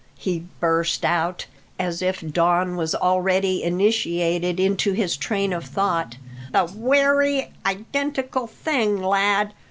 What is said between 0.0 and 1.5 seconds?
he burst out,